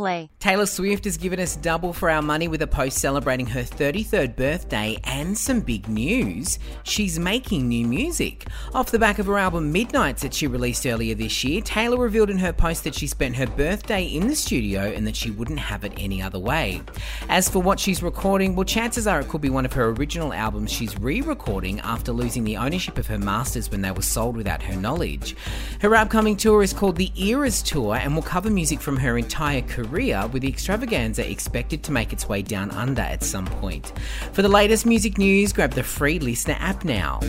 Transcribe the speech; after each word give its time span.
play. 0.00 0.30
Taylor 0.38 0.64
Swift 0.64 1.04
has 1.04 1.18
given 1.18 1.38
us 1.38 1.56
double 1.56 1.92
for 1.92 2.08
our 2.08 2.22
money 2.22 2.48
with 2.48 2.62
a 2.62 2.66
post 2.66 2.96
celebrating 2.96 3.44
her 3.44 3.60
33rd 3.60 4.34
birthday 4.34 4.96
and 5.04 5.36
some 5.36 5.60
big 5.60 5.90
news. 5.90 6.58
She's 6.84 7.18
making 7.18 7.68
new 7.68 7.86
music. 7.86 8.46
Off 8.72 8.90
the 8.90 8.98
back 8.98 9.18
of 9.18 9.26
her 9.26 9.36
album 9.36 9.70
Midnights 9.70 10.22
that 10.22 10.32
she 10.32 10.46
released 10.46 10.86
earlier 10.86 11.14
this 11.14 11.44
year, 11.44 11.60
Taylor 11.60 11.98
revealed 11.98 12.30
in 12.30 12.38
her 12.38 12.54
post 12.54 12.82
that 12.84 12.94
she 12.94 13.06
spent 13.06 13.36
her 13.36 13.46
birthday 13.46 14.06
in 14.06 14.26
the 14.26 14.34
studio 14.34 14.90
and 14.90 15.06
that 15.06 15.16
she 15.16 15.30
wouldn't 15.30 15.58
have 15.58 15.84
it 15.84 15.92
any 15.98 16.22
other 16.22 16.38
way. 16.38 16.80
As 17.28 17.50
for 17.50 17.58
what 17.58 17.78
she's 17.78 18.02
recording, 18.02 18.56
well, 18.56 18.64
chances 18.64 19.06
are 19.06 19.20
it 19.20 19.28
could 19.28 19.42
be 19.42 19.50
one 19.50 19.66
of 19.66 19.74
her 19.74 19.90
original 19.90 20.32
albums 20.32 20.72
she's 20.72 20.98
re 20.98 21.20
recording 21.20 21.78
after 21.80 22.10
losing 22.10 22.44
the 22.44 22.56
ownership 22.56 22.96
of 22.96 23.06
her 23.08 23.18
masters 23.18 23.70
when 23.70 23.82
they 23.82 23.90
were 23.90 24.00
sold 24.00 24.34
without 24.34 24.62
her 24.62 24.76
knowledge. 24.76 25.36
Her 25.82 25.94
upcoming 25.94 26.36
tour 26.36 26.62
is 26.62 26.72
called 26.72 26.96
the 26.96 27.12
Eras 27.22 27.62
Tour 27.62 27.96
and 27.96 28.14
will 28.14 28.22
cover 28.22 28.48
music 28.48 28.80
from 28.80 28.96
her 28.96 29.18
entire 29.18 29.60
career, 29.60 29.89
with 29.90 30.42
the 30.42 30.48
extravaganza 30.48 31.28
expected 31.28 31.82
to 31.84 31.92
make 31.92 32.12
its 32.12 32.28
way 32.28 32.42
down 32.42 32.70
under 32.70 33.02
at 33.02 33.22
some 33.22 33.46
point. 33.46 33.92
For 34.32 34.42
the 34.42 34.48
latest 34.48 34.86
music 34.86 35.18
news, 35.18 35.52
grab 35.52 35.72
the 35.72 35.82
free 35.82 36.18
LiSTNR 36.18 36.56
app 36.60 36.84
now. 36.84 37.20